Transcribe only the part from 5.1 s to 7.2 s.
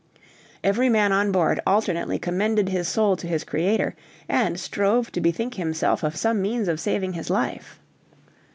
to bethink himself of some means of saving